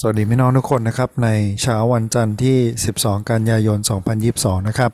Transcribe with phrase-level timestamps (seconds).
[0.00, 1.28] สวัสดีพี่น้องทุกคนนะครับ ใน
[1.62, 2.58] เช้าวันจันทร์ที่
[2.94, 3.78] 12 กันยายน
[4.22, 4.92] 2022 นะครับ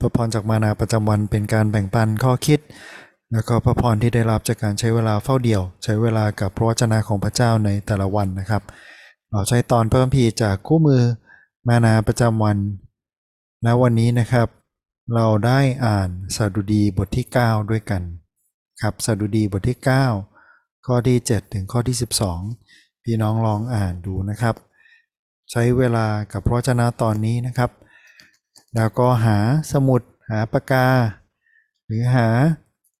[0.00, 2.60] พระพรจากมานาประจำวันเป็นการแบ่งปันข้อคิด
[3.32, 8.62] แล้วก็พระพรที่ได้รับจากการใช้เวลาเฝ้าเดี่ยว ใช้เวลากับพระวจนะของพระเจ้าในแต่ละวันนะครับ
[9.30, 11.02] เราใช้ตอนเพิ่มพีจากคู่มือ
[11.68, 12.58] มานาประจำวัน
[13.64, 14.48] ณวันนี้นะครับ
[15.14, 18.02] เราได้อ่านสดุดีบทที่ 9 ด้วยกัน
[18.80, 19.78] ครับสดุดีบทที่
[20.30, 24.54] 9 ข้อที่ 7 ถึงข้อที่ 12 พี่น้องลองอ่านดูนะครับ
[25.50, 27.70] ใช้เวลากับพระวจนะตอนนี้นะครับ
[28.74, 29.38] แล้วก็หา
[29.72, 30.88] สมุดหาปากกา
[31.86, 32.28] หรือหา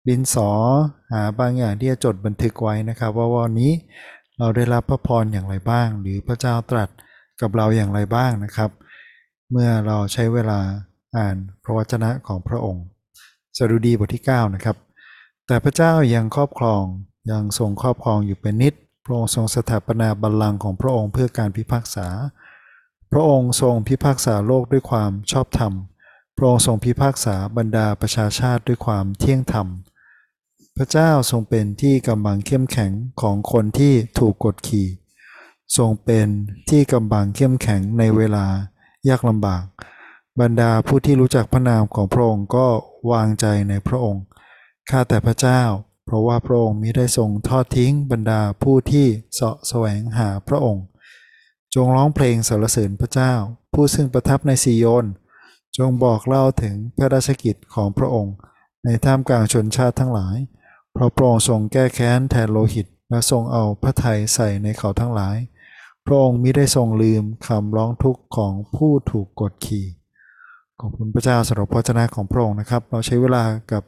[0.08, 0.50] ดินสอ
[1.12, 3.72] หาบางอย่างที่จะจดบันทึกไว้นะครับ ว่าวันนี้
[4.38, 6.88] เราได้รับพระพรอย่างไรบ้าง หรือพระเจ้าตรัส
[7.40, 8.70] กับเราอย่างไรบ้างนะครับ
[9.50, 10.60] เมื่อเราใช้เวลา
[11.16, 12.84] อ่านพระวจนะของพระองค์
[13.56, 14.76] สดุดีบทที่ 9 นะครับ
[15.46, 16.82] แต่พระเจ้ายังครอบครอง
[17.30, 18.74] ยังทรงครอบครองอยู่เป็นนิด
[19.08, 22.08] ระองค์ทรงสถาปนาบัลลังก์ของพระองค์เพื่อการพิพากษา
[23.12, 25.72] พระองค์ทรงพิพากษาโลกด้วยความชอบธรรม
[26.36, 29.66] พระองค์ทรงพิพากษาบรรดาประชาชาติด้วยความเที่ยงธรรม
[30.76, 34.88] พระเจ้าทรงเป็นที่กำบังเข้มแข็งของคนที่ถูกกดขี่
[35.76, 36.28] ทรงเป็น
[36.70, 38.46] ที่กำบังเข้มแข็งในเวลา
[39.08, 39.64] ยากลำบาก
[40.40, 42.66] บรรดาผู้ที่รู้จักพระนามของพระองค์ก็
[43.12, 44.24] วางใจในพระองค์
[44.90, 45.62] ข้าแต่พระเจ้า
[46.08, 50.84] เพราะว่าพระองค์มิได้ทรงทอดทิ้งบรรดาผู้ที่เสาะแสวงหาพระองค์
[51.74, 53.32] จงร้องเพลงสรรเสริญพระเจ้า
[53.72, 55.06] ผู้ซึ่งประทับในซีโยน
[55.76, 58.34] จงบอกเล่าถึงพระราชกิจของพระองค์
[58.84, 60.36] ในท่ามกลางชนชาติทั้งหลาย
[60.92, 65.36] เพราะพระองค์ทรงแก้แค้นแทนโลหิตและทรงเอาพระทัยใส่ในเขาทั้งหลาย
[66.06, 69.86] พระองค์มิได้ทรงลืมคำร้องทุกข์ของผู้ถูกกดขี่
[70.80, 73.82] ขอบคุณพระเจ้าสำหรับพระเจนะของพระองค์นะครับ เราใช้เวลากับ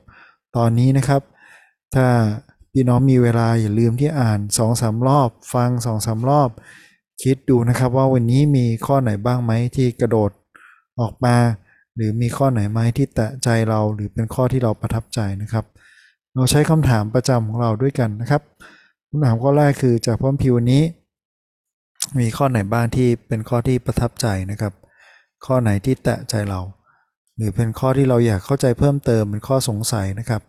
[0.57, 1.23] ตอนนี้นะครับ
[1.95, 2.07] ถ้า
[2.73, 6.51] พี่น้องมีเวลาอย่าลืมที่อ่าน2องสารอบ ฟัง2องสารอบ
[7.23, 10.31] คิดดูนะครับว่าวันนี้มีข้อไหนบ้างไหมที่กระโดด
[11.01, 11.37] ออกมา
[11.97, 15.65] หรือมีข้อไหนไหมที่แตะใจเราหรือเป็นข้อที่เราประทับใจนะครับ
[16.35, 18.43] เราใช้คำถามประจำของเราด้วยกันนะครับ
[19.09, 20.83] คำถามข้อแรกคือจากพระคัมภีร์วันนี้
[22.19, 24.73] มีข้อไหนบ้างที่เป็นข้อที่ประทับใจนะครับ
[25.47, 26.61] ข้อไหนที่แตะใจเรา
[27.37, 30.43] หรือเป็นข้อที่เราอยากเข้าใจเพิ่มเติมเป็นข้อสงสัยนะครับ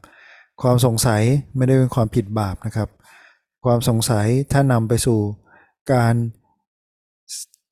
[0.62, 1.22] ความสงสัย
[1.56, 2.90] ไม่ได้เป็นความผิดบาปนะครับ
[3.66, 5.20] ความสงสัยถ้านำไปสู่
[5.94, 6.16] การ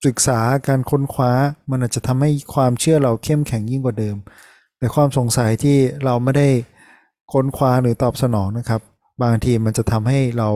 [0.05, 1.31] ศึกษาการค้นคว้า
[1.69, 4.15] มันอาจจะทำให้ความเชื่อเราเข้มแข็งยิ่งกว่าเดิม
[4.77, 6.49] แต่ความสงสัยที่เราไม่ได้
[7.33, 8.81] ค้นคว้าหรือตอบสนองนะครับ
[9.23, 10.49] บางทีมันจะทำให้เรา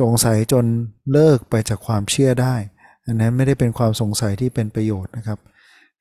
[0.00, 0.64] สงสัยจน
[1.12, 2.54] เลิกไปจากความเชื่อได้
[3.06, 5.38] อันนั้นไม่ได้เป็นความสงสัยที่เป็นประโยชน์นะครับ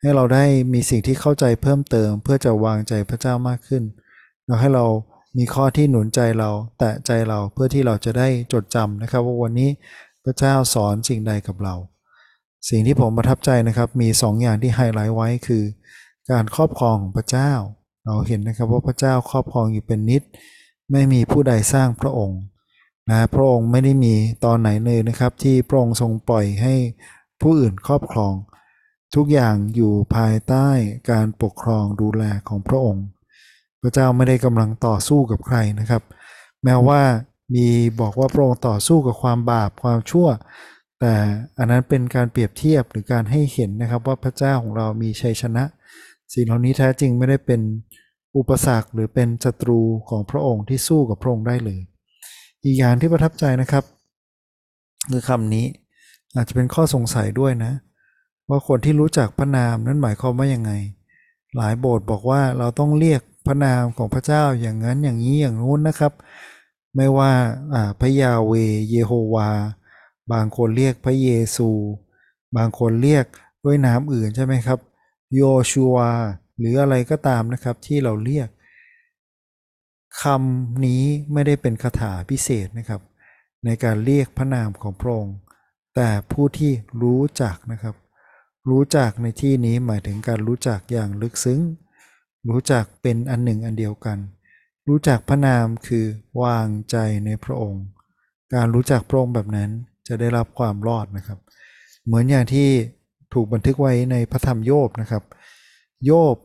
[0.01, 3.83] ให้เราได้มีสิ่งที่เข้าใจเพิ่มเติม เพื่อจะวางใจพระเจ้ามากขึ้น
[4.45, 4.85] แล้วให้เรา
[5.37, 9.69] มีข้อที่หนุนใจเราแตะใจเราเพื่อที่เราจะได้จดจำนะครับ ว่าวันนี้
[10.23, 11.75] พระเจ้าสอนสิ่งใดกับเรา
[12.69, 15.63] สิ่งที่ผมประทับใจนะครับมี2ออย่างที่ไฮไลท์ไว้คือ
[16.31, 17.51] การครอบครองของพระเจ้า
[18.05, 20.23] เราเห็นนะครับว่าพระเจ้าครอบครองอยู่เป็นนิด
[20.91, 22.39] ไม่มีผู้ใดสร้างพระองค์
[23.09, 24.13] นะพระองค์ไม่ได้มี
[24.45, 26.75] ตอนไหนเลยนะครับ ที่พระองค์ทรงปล่อยให้
[27.41, 28.33] ผู้อื่นครอบครอง
[29.15, 30.67] ทุกอย่างอยู่ภายใต้
[31.11, 33.03] การปกครองดูแลของพระองค์
[33.87, 36.03] ระเจ้าไม่ได้กำลังต่อสู้กับใครนะครับ
[36.63, 37.01] แม้ว่า
[37.55, 37.67] มี
[38.01, 40.27] บอกว่าพระองค์ต่อสู้กับความบาปความชั่ว
[40.99, 41.13] แต่
[41.57, 45.63] อันนั้นเป็นการเปรียบเทียบหรือการให้เห็นนะครับว่าพระเจ้าของเรามีชัยชนะ
[46.33, 47.61] สิ่งเหล่านี้แท้จริงไม่ได้เป็น
[48.37, 51.79] อุปสรรคหรือเป็นศัตรูของพระองค์ที่สู้กับพระองค์ได้เลย
[52.63, 53.83] อีกอย่างที่ประทับใจนะครับ
[55.11, 55.65] คือคำนี้
[56.35, 57.71] อาจจะเป็นข้อสงสัยด้วยนะ
[58.49, 60.71] ว่าคนที่รู้จักพระนามนั้นหมายความว่ายังไง
[61.55, 66.13] หลายโบสถ์บอกว่าเราต้องเรียก พระนามของพระเจ้าอย่างนั้นอย่างนี้อย่างนู้นนะครับ
[66.95, 67.31] ไม่ว่า
[67.99, 68.53] พระยาเว
[68.89, 69.49] เยโฮวา
[70.31, 71.69] บางคนเรียกพระเยซู
[72.57, 73.25] บางคนเรียก
[73.65, 74.79] ด้วยนามอื่นใช่ไหมครับ
[75.35, 75.41] โย
[75.71, 76.11] ชูวา
[76.57, 78.49] หรืออะไรก็ตามนะครับที่เราเรียก
[80.21, 81.03] คำนี้
[81.33, 83.01] ไม่ได้เป็นคาถาพิเศษนะครับ
[83.65, 85.37] ในการเรียกพระนามของพระองค์
[85.95, 86.71] แต่ผู้ที่
[87.01, 87.95] รู้จักนะครับ
[88.69, 91.59] รู้จักในที่นี้หมายถึงการรู้จักอย่างลึกซึ้ง
[92.49, 94.17] รู้จักเป็นอันหนึ่งอันเดียวกัน
[94.87, 96.05] รู้จักพระนามคือ
[96.41, 97.83] วางใจในพระองค์
[98.53, 99.69] การรู้จักพระองค์แบบนั้น
[100.07, 101.39] จะได้รับความรอดนะครับ
[102.05, 102.67] เหมือนอย่างที่
[103.33, 105.23] ถูกบันทึกไว้ในพระธรรมโยบนะครับ
[106.05, 106.35] โยบ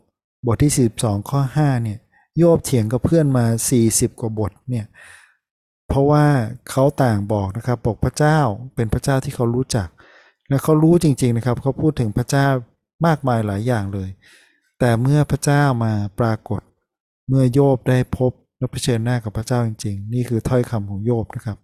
[0.47, 1.99] บทที่ 42 ข้อ 5 เนี่ย
[2.39, 3.45] โยบเถียงกับเพื่อนมา
[3.83, 4.87] 40 กว่าบทเนี่ย
[5.89, 6.27] เพราะว่า
[6.71, 8.39] เขาต่างบอกนะครับบอกพระเจ้า
[8.75, 9.89] เป็นพระเจ้าที่เขารู้จัก
[10.49, 12.47] และเขารู้จริงๆนะครับ เขาพูดถึงพระเจ้า
[13.07, 14.09] มากมายหลายอย่างเลย
[14.85, 16.61] แต่เมื่อพระเจ้ามาปรากฏ
[17.29, 21.59] เมื่อโยบได้พบและเผชิญหน้ากับพระเจ้าจริง ๆ นี่คือถ้อยคำของโยบนะครับ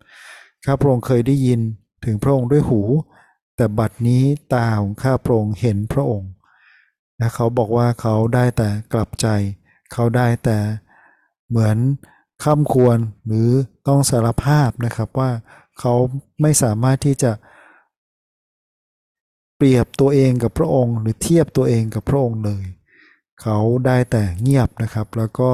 [0.65, 1.61] ข้าพระองค์เคยได้ยิน
[2.05, 2.81] ถึงพระองค์ด้วยหู
[3.57, 4.23] แต่บัดนี้
[4.55, 6.31] ตาของข้าพระองค์เห็นพระองค์
[7.19, 9.27] และเขาบอกว่าเขาได้แต่กลับใจ
[9.93, 10.59] เขาได้แต่
[11.49, 11.77] เหมือน
[12.43, 13.49] ข้ามควรหรือ
[13.89, 15.31] ต้องสารภาพนะครับว่า
[15.79, 15.95] เขา
[16.41, 17.33] ไม่สามารถที่จะ
[19.57, 22.65] เปรียบตัวเองกับพระองค์ หรือเทียบตัวเองกับพระองค์เลย
[23.43, 25.51] เขาได้แต่เงียบนะครับ แล้วก็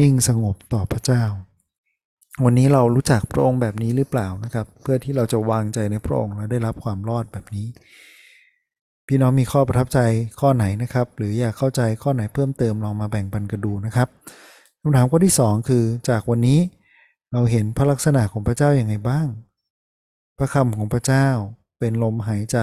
[0.00, 1.22] นิ่งสงบต่อพระเจ้า
[2.44, 7.66] วันนี้เรารู้จักพระองค์แบบนี้หรือเปล่านะครับ เพื่อที่เราจะวางใจในพระองค์และได้รับความรอดแบบนี้
[9.06, 9.98] พี่น้องมีข้อประทับใจ
[10.40, 14.08] ข้อไหนนะครับ หรืออยากเข้าใจข้อไหนเพิ่มเติมลองมาแบ่งปันกันดูนะครับ
[14.80, 16.58] คำถามข้อที่สองคือจากวันนี้
[17.32, 19.26] เราเห็นพระลักษณะของพระเจ้าอย่างไงบ้าง
[20.38, 21.28] พระคำของพระเจ้า
[21.78, 22.58] เป็นลมหายใจ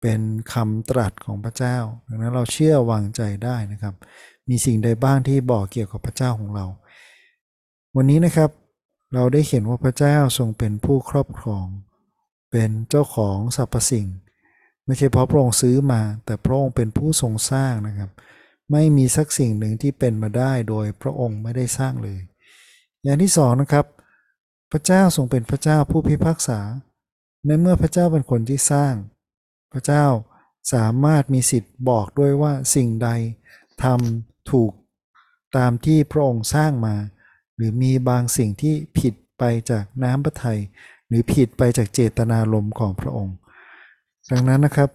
[0.00, 0.20] เป็น
[0.52, 1.76] คำตรัสของพระเจ้า
[2.08, 3.94] ดังนั้นเราเชื่อวางใจได้นะครับ
[4.48, 6.66] มีสิ่งใดบ้างที่บอกเกี่ยวกับพระเจ้าของเรา
[7.96, 8.50] วันนี้นะครับ
[9.14, 11.66] เราได้เห็นว่าพระเจ้าทรงเป็นผู้ครอบครอง
[12.50, 14.06] เป็นเจ้าของสรรพสิ่ง
[14.86, 18.10] ไม่ใช่เพราะพระองค์ซื้อมา แต่พระองค์เป็นผู้ทรงสร้างนะครับ
[18.72, 22.20] ไม่มีสักสิ่งหนึ่งที่เป็นมาได้โดยพระองค์ไม่ได้สร้างเลย
[23.02, 23.86] อย่างที่สองนะครับ
[24.72, 26.60] พระเจ้าทรงเป็นพระเจ้าผู้พิพากษา
[27.46, 28.94] ในเมื่อพระเจ้าเป็นคนที่สร้าง
[29.76, 30.06] ระเจ้า
[30.72, 33.08] สามารถมีสิทธิ์บอกด้วยว่าสิ่งใด
[33.82, 34.72] ทำถูก
[35.56, 36.96] ตามที่พระองค์สร้างมา
[37.56, 40.60] หรือมีบางสิ่งที่ผิดไปจากน้ำพระทัย
[41.08, 43.36] หรือผิดไปจากเจตนารมณ์ของพระองค์
[44.30, 44.90] ดังนั้นนะครับ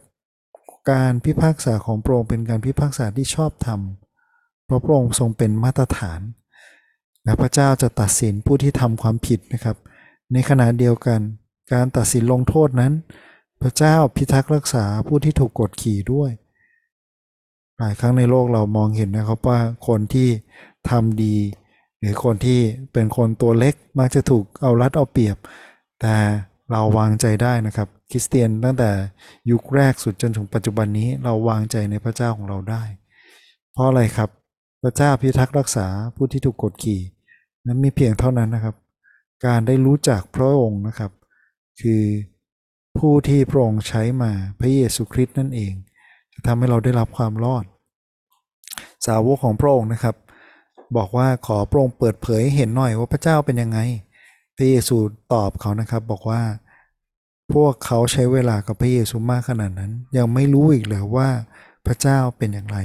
[0.92, 3.80] การพิพากษาของพระองค์เป็นการพิพากษาที่ชอบธรรม
[4.66, 6.22] เพราะพระองค์ทรงเป็นมาตรฐาน
[7.24, 9.78] และพระเจ้าจะตัดสินผู้ที่ทำความผิดนะครับ
[10.34, 11.20] ในขณะเดียวกัน
[11.74, 12.94] การตัดสินลงโทษนั้น
[13.62, 16.32] พระเจ้าพิทักษ์รักษาผู้ที่ถูกกดขี่ด้วย
[17.78, 20.30] หลายครั้งในโลกเรามองเห็นนะครับว่าคนที่
[20.90, 21.36] ทำดี
[22.00, 22.60] หรือคนที่
[22.94, 25.38] เป็นคนตัวเล็กมักจะถูกเอารัดเอาเปรียบ
[26.02, 26.16] แต่
[26.72, 28.90] เราวางใจได้นะครับ คริสเตียนตั้งแต่
[29.52, 32.84] ยุคแรกสุดจนถึงปัจจุบันนี้เราวางใจในพระเจ้าของเราได้
[33.72, 34.30] เพราะอะไรครับ
[34.84, 37.02] พระเจ้าพิทักษ์รักษาผู้ที่ถูกกดขี่
[37.66, 38.76] นั้นมีเพียงเท่านั้นนะครับ
[39.46, 41.12] การได้รู้จักพระองค์นะครับ
[41.82, 42.04] คือ
[42.98, 45.74] ผู้ที่พระองค์ใช้มาพระเยซูคริสต์นั่นเอง
[46.34, 47.66] จะทำให้เราได้รับความรอด
[49.06, 50.16] สาวกของพระองค์นะครับ
[50.98, 53.80] บอกว่าขอพระองค์เปิดเผยให้เห็นหน่อยว่าพระเจ้าเป็นยังไง
[54.58, 54.98] พระเยซู
[55.34, 56.42] ตอบเขานะครับบอกว่า
[57.54, 61.30] พวกเขาใช้เวลากับพระเยซูมากขนาดนั้น ยังไม่รู้อีกเลยว่า
[61.86, 62.78] พระเจ้าเป็นอย่างไร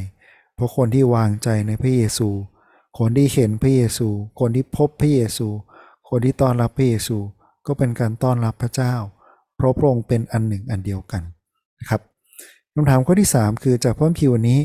[0.54, 2.28] เพราะคนที่วางใจในพระเยซู
[2.98, 4.08] คนที่เห็นพระเยซู
[4.40, 5.48] คนที่พบพระเยซู
[6.08, 7.18] คนที่ต้อนรับพระเยซู
[7.66, 8.94] ก็เป็นการต้อนรับพระเจ้า
[9.56, 11.22] เพราะพระองค์เป็นอันหนึ่งอันเดียวกัน
[11.80, 12.00] นะครับ
[12.74, 14.60] คำถามข้อที่ 3 คือจากพระคัมภีร์วันนี้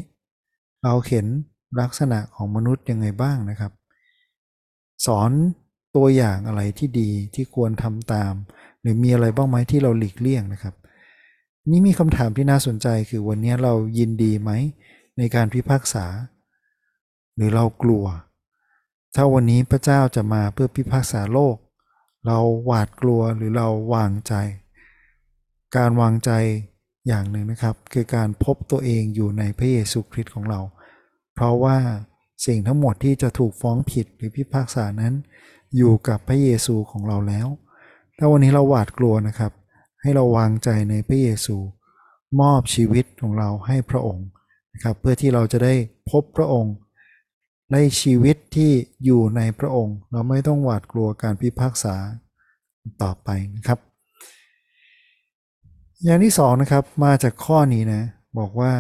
[0.84, 1.26] เราเห็น
[1.82, 3.72] ลักษณะของมนุษย์ยังไงบ้างนะครับ
[5.06, 5.32] สอน
[5.96, 8.34] ตัวอย่างอะไรที่ดีที่ควรทำตาม
[8.82, 10.76] หรือมีอะไรบ้างไหมที่เราหลีกเลี่ยงนะครับ
[11.70, 14.52] นี่มีคำถามที่น่าสนใจคือวันนี้เรายินดีไหม
[15.18, 16.06] ในการพิพากษา
[17.36, 18.06] หรือเรากลัว
[19.16, 21.56] ถ้าวันนี้พระเจ้าจะมาเพื่อพิพากษาโลก
[22.28, 24.34] เราหวาดกลัวหรือเราวางใจ
[25.78, 26.32] การวางใจ
[27.08, 30.60] อย่างหนึ่งนะครับ คือการพบตัวเองอยู่ในพระเยซูคริสต์ของเรา
[31.34, 31.78] เพราะว่า
[32.46, 35.14] สิ่งทั้งหมดที่จะถูกฟ้องผิดหรือพิพากษานั้น
[35.76, 37.48] อยู่กับพระเยซูของเราแล้ว
[38.18, 39.52] ถ้าวันนี้เราหวาดกลัวนะครับ
[40.02, 41.56] ให้เราวางใจในพระเยซู
[42.42, 44.28] มอบชีวิตของเราให้พระองค์
[44.74, 45.74] นะครับเพื่อที่เราจะได้
[46.10, 46.74] พบพระองค์
[47.74, 48.72] ในชีวิตที่
[49.06, 51.96] อยู่ในพระองค์ เราไม่ต้องหวาดกลัวการพิพากษา
[53.02, 53.80] ต่อไปนะครับ
[56.06, 58.04] อย่างที่สองนะครับมาจากข้อนี้นะ
[58.40, 58.74] บอกว่า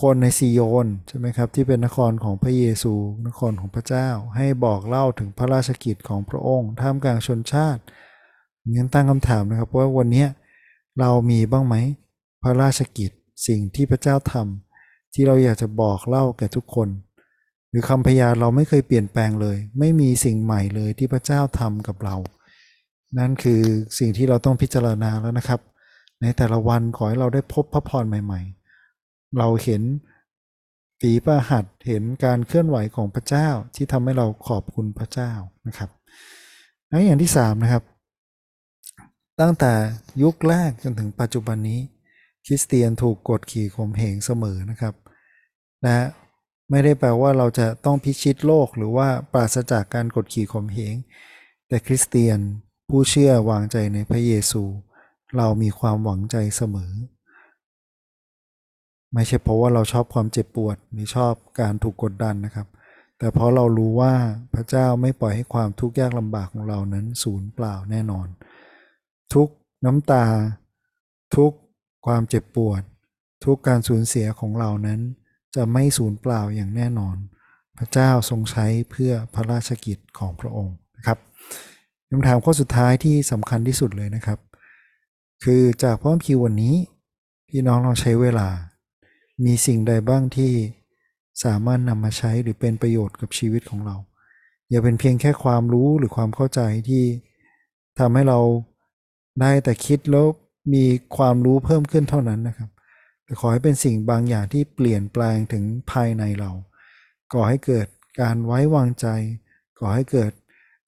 [0.00, 2.92] คนในซีโยนใช่ไหมครับที่เป็นนครของพระเยซู
[3.26, 7.82] นครของพระเจ้า ให้บอกเล่าถึงพระราชกิจของพระองค์ท่ามกลางชนชาติ
[8.74, 10.26] งั้นตั้งคำถามนะครับว่าวันนี้
[11.00, 11.74] เรามีบ้างไหม
[12.42, 13.10] พระราชกิจ
[13.46, 16.88] สิ่งที่พระเจ้าทำที่เราอยากจะบอกเล่าแก่ทุกคน
[17.70, 22.16] หรือคำพยานเราไม่เคยเปลี่ยนแปลงเลย ไม่มีสิ่งใหม่เลยที่พระเจ้าทำกับเรา
[23.18, 23.62] นั่นคือ
[23.98, 25.60] สิ่งที่เราต้องพิจารณาแล้วนะครับ
[26.22, 28.40] ในแต่ละวันขอให้เราได้พบพระพรใหม่
[28.88, 29.82] ๆ เราเห็น
[31.00, 35.32] ฝีประหัตเห็นการเคลื่อนไหวของพระเจ้าที่ทำให้เราขอบคุณพระเจ้า
[35.66, 35.90] นะครับ
[36.88, 37.82] และอย่างที่สามนะครับ
[39.40, 39.72] ตั้งแต่
[40.22, 41.80] ยุคแรกจนถึงปัจจุบันนี้
[42.46, 44.94] คริสเตียนถูกกดขี่ข่มเหงเสมอนะครับ
[45.82, 45.98] และ
[46.70, 50.94] ไม่ได้แปลว่าเราจะต้องพิชิตโลกหรือว่าปราศจากการกดขี่ข่มเหง
[51.68, 52.38] แต่คริสเตียน
[52.90, 54.62] ผู้เชื่อวางใจในพระเยซู
[55.36, 56.92] เรามีความหวังใจเสมอ
[59.14, 62.66] ไม่ใช่เพราะว่าเราชอบความเจ็บปวดหรือชอบการถูกกดดันนะครับ
[63.18, 64.14] แต่เพราะเรารู้ว่า
[64.54, 68.26] พระเจ้าไม่ปล่อยให้ความทุกข์ยากลำบากของเรานั้นสูญเปล่าแน่นอน
[69.34, 69.48] ทุก
[69.84, 70.24] น้ำตา
[71.36, 71.52] ทุก
[72.06, 72.82] ความเจ็บปวด
[73.44, 75.00] ทุกการสูญเสียของเรานั้น
[75.56, 77.16] จะไม่สูญเปล่าอย่างแน่นอน
[77.78, 81.18] พระเจ้าทรงใช้เพื่อพระราชกิจของพระองค์นะครับ
[82.10, 84.38] คำถามข้อสุดท้ายที่สำคัญที่สุดเลยนะครับ
[85.44, 86.74] คือจากพระคัมภีร์วันนี้
[87.48, 88.48] พี่น้องเราใช้เวลา
[89.44, 90.52] มีสิ่งใดบ้างที่
[91.44, 93.96] สามารถนำมาใช้หรือเป็นประโยชน์กับชีวิตของเรา
[94.70, 97.04] อย่าเป็นเพียงแค่ความรู้หรือความเข้าใจที่
[97.98, 98.40] ทำให้เรา
[99.40, 100.26] ได้แต่คิดแล้ว
[100.74, 100.84] มี
[101.16, 102.70] ความรู้เพิ่มขึ้นเท่านั้นนะครับ
[103.24, 106.50] แต่ขอให้เป็นสิ่งบางอย่างที่เปลี่ยนแปลงถึงภายในเรา
[107.32, 107.86] ก่อให้เกิด
[108.20, 109.06] การไว้วางใจ
[109.80, 110.32] ก่อให้เกิด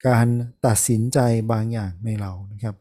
[0.07, 0.25] การ
[0.65, 1.19] ตัดสินใจ
[1.51, 2.75] บางอย่างในเรานะครับ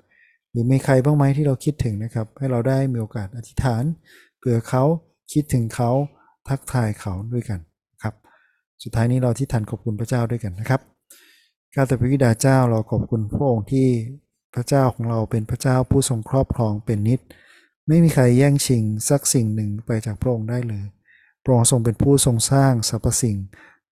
[0.50, 3.82] หรือมีใครบ้างไหมที่เราคิดถึงนะครับ ให้เราได้มีโอกาสอธิษฐาน
[4.38, 4.84] เผื่อเขา
[5.32, 5.90] คิดถึงเขา
[6.48, 7.60] ทักทายเขาด้วยกัน
[8.02, 8.14] ครับ
[8.82, 10.80] สุดท้ายนี้เราที่ทันขอบคุณพระเจ้าด้วยกันนะครับ
[11.74, 13.86] ข้าแต่พระบิดาเจ้าเราขอบคุณพระองค์ที่
[14.54, 17.20] พระเจ้าของเราเป็นพระเจ้าผู้ทรงครอบครองเป็นนิจ
[17.88, 20.84] ไม่มีใครแย่งชิงสักสิ่งหนึ่งไปจากพระองค์ได้เลย
[21.44, 23.36] พระองค์ทรงเป็นผู้ทรงสร้างสรรพสิ่ง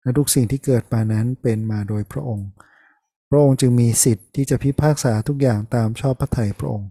[0.02, 2.48] และทุกสิ่งที่เกิดมานั้นเป็นมาโดยพระองค์
[3.28, 6.90] พระองค์จึงมีสิทธิ์ที่จะพิพากษาทุกอย่างตามชอบพระทัยพระองค์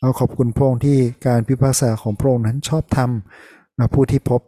[0.00, 3.10] เราขอบคุณพระองค์ที่การพิพากษาของพระองค์นั้นชอบธรรม
[3.76, 4.40] และผู้ที่พบ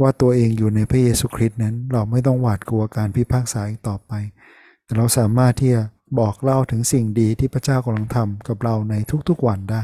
[0.00, 4.12] ว่าตัวเองอยู่ในพระเยซูคริสต์นั้น เราไม่ต้องหวาดกลัวการพิพากษาอีกต่อไป
[4.84, 5.82] แต่เราสามารถที่จะ
[6.18, 8.94] บอกเล่าถึงสิ่งดีที่พระเจ้ากำลังทำกับเราใน
[9.28, 9.82] ทุกๆวันได้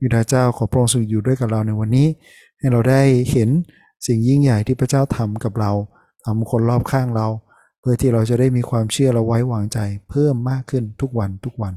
[0.00, 2.08] ยูดาเจ้าขอพระองค์ทรงอยู่ด้วยกับเราในวันนี้
[2.58, 3.50] ให้เราได้เห็น
[4.06, 5.72] สิ่งยิ่งใหญ่ที่พระเจ้าทำกับเรา
[6.24, 7.26] ทำคนรอบข้างเรา
[7.88, 9.78] พื่อที่เราจะได้มีความเชื่อและไว้วางใจ
[10.10, 11.74] เพิ่มมากขึ้นทุกวันทุกวัน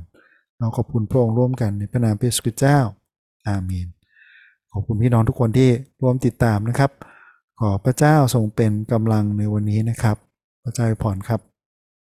[0.57, 2.79] เราขอบคุณพระองค์ร่วมกันในพระนามพระเยซูคริสต์เจ้า
[3.47, 3.87] อาเมน
[4.71, 5.69] ขอบคุณพี่น้องทุกคนที่
[6.01, 6.91] ร่วมติดตามนะครับ
[7.59, 10.17] ขอพระเจ้าทรงเป็นกำลังในวันนี้นะครับ
[10.63, 11.48] พระเจ้าอวยพรครับ